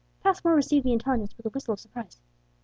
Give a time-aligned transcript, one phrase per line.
[0.23, 2.19] Passmore received the intelligence with a whistle of surprise.